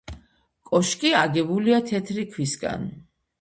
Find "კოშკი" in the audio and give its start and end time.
0.69-1.11